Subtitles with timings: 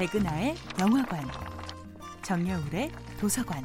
[0.00, 1.28] 백은하의 영화관,
[2.22, 2.90] 정여울의
[3.20, 3.62] 도서관.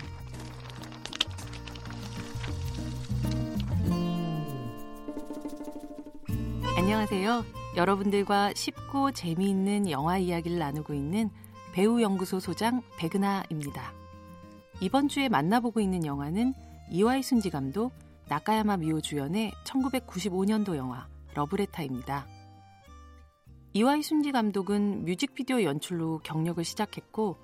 [6.78, 7.46] 안녕하세요.
[7.78, 11.30] 여러분들과 쉽고 재미있는 영화 이야기를 나누고 있는
[11.72, 13.94] 배우연구소 소장 백은하입니다.
[14.82, 16.54] 이번 주에 만나보고 있는 영화는
[16.92, 17.94] 이와이 순지 감독,
[18.28, 22.35] 나카야마 미오 주연의 1995년도 영화 러브레타입니다.
[23.76, 27.36] 이와이 슌지 감독은 뮤직비디오 연출로 경력을 시작했고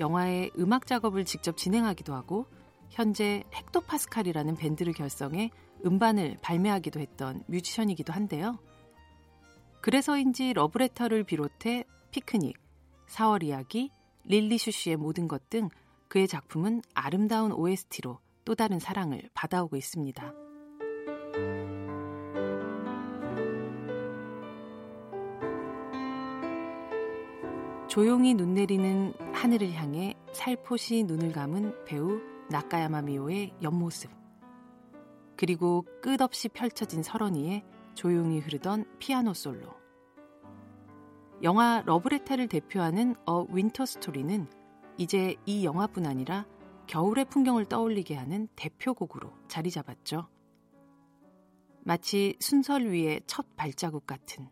[0.00, 2.46] 영화의 음악 작업을 직접 진행하기도 하고
[2.90, 5.50] 현재 헥토 파스칼이라는 밴드를 결성해
[5.86, 8.58] 음반을 발매하기도 했던 뮤지션이기도 한데요.
[9.80, 12.58] 그래서인지 러브레터를 비롯해 피크닉,
[13.06, 13.92] 4월 이야기,
[14.24, 15.68] 릴리 슈쉬의 모든 것 등
[16.08, 20.47] 그의 작품은 아름다운 OST로 또 다른 사랑을 받아오고 있습니다.
[27.88, 34.10] 조용히 눈 내리는 하늘을 향해 살포시 눈을 감은 배우 나카야마 미호의 옆모습.
[35.36, 39.74] 그리고 끝없이 펼쳐진 설원 위의 조용히 흐르던 피아노 솔로.
[41.42, 44.46] 영화 러브레터를 대표하는 A Winter Story는
[44.98, 46.44] 이제 이 영화뿐 아니라
[46.88, 50.28] 겨울의 풍경을 떠올리게 하는 대표곡으로 자리 잡았죠.
[51.84, 54.50] 마치 순설 위의 첫 발자국 같은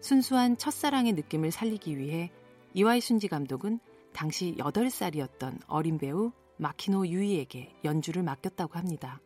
[0.00, 2.30] 순수한 첫사랑의 느낌을 살리기 위해
[2.74, 3.80] 이와이 슌지 감독은
[4.12, 9.20] 당시 8살이었던 어린 배우 마키노 유이에게 연주를 맡겼다고 합니다.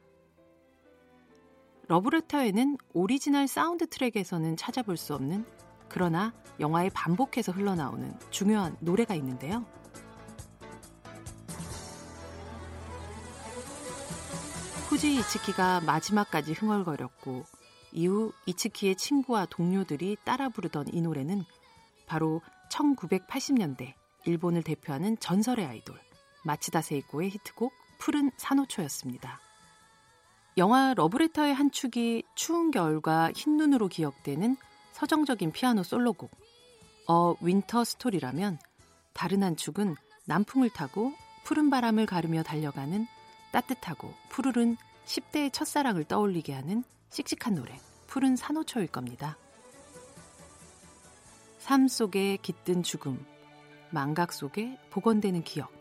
[1.89, 5.45] 러브레터에는 오리지널 사운드 트랙에서는 찾아볼 수 없는
[5.89, 9.67] 그러나 영화에 반복해서 흘러나오는 중요한 노래가 있는데요.
[14.89, 17.45] 후지 이츠키가 마지막까지 흥얼거렸고
[17.93, 21.45] 이후 이츠키의 친구와 동료들이 따라 부르던 이 노래는
[22.07, 22.41] 바로
[22.71, 25.99] 1980년대 일본을 대표하는 전설의 아이돌
[26.45, 29.41] 마츠다 세이코의 히트곡 푸른 산호초였습니다.
[30.59, 34.57] 영화 러브레터의 한 축이 추운 겨울과 흰 눈으로 기억되는
[34.93, 36.31] 서정적인 피아노 솔로곡
[37.09, 38.59] A Winter Story라면
[39.15, 39.97] 다른 한 축은
[40.27, 41.13] 남풍을 타고
[41.45, 43.07] 푸른 바람을 가르며 달려가는
[43.53, 47.79] 따뜻하고 푸르른 10대의 첫사랑을 떠올리게 하는 씩씩한 노래
[48.13, 49.39] 푸른 산호초일 겁니다.
[51.57, 53.25] 삶 속에 깃든 죽음,
[53.89, 55.73] 망각 속에 복원되는 기억,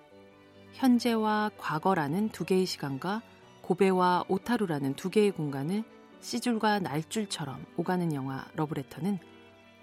[0.71, 3.21] 현재와 과거라는 두 개의 시간과
[3.63, 5.83] 고베와 오타루라는 두 개의 공간을
[6.21, 9.19] 시줄과 날줄처럼 오가는 영화 러브레터는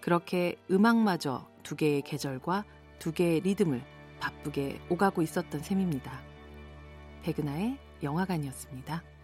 [0.00, 2.64] 그렇게 음악마저 두 개의 계절과
[2.98, 3.84] 두 개의 리듬을
[4.20, 6.19] 바쁘게 오가고 있었던 셈입니다.
[7.25, 9.17] 백은하의 영화관이었습니다.